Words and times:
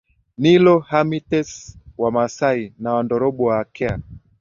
Nilo 0.37 0.79
Hamites 0.79 1.77
Wamaasai 1.97 2.73
na 2.79 2.93
Wandorobo 2.93 3.43
Wa 3.43 3.59
Akea 3.59 3.99